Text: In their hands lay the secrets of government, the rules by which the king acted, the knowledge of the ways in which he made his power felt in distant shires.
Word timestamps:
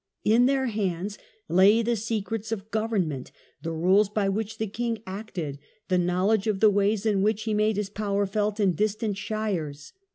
In 0.23 0.47
their 0.47 0.65
hands 0.65 1.19
lay 1.47 1.83
the 1.83 1.95
secrets 1.95 2.51
of 2.51 2.71
government, 2.71 3.31
the 3.61 3.71
rules 3.71 4.09
by 4.09 4.29
which 4.29 4.57
the 4.57 4.65
king 4.65 5.03
acted, 5.05 5.59
the 5.89 5.99
knowledge 5.99 6.47
of 6.47 6.59
the 6.59 6.71
ways 6.71 7.05
in 7.05 7.21
which 7.21 7.43
he 7.43 7.53
made 7.53 7.77
his 7.77 7.91
power 7.91 8.25
felt 8.25 8.59
in 8.59 8.73
distant 8.73 9.15
shires. 9.15 9.93